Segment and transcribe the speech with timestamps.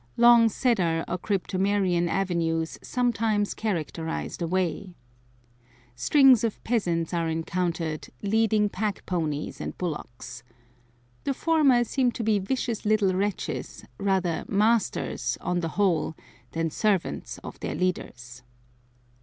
[0.17, 4.95] Long cedar or cryptomerian avenues sometimes characterize the way.
[5.95, 10.41] Strings of peasants are encountered, leading pack ponies and bullocks.
[11.23, 16.15] The former seem to be vicious little wretches, rather masters, on the whole,
[16.53, 18.41] than servants of their leaders.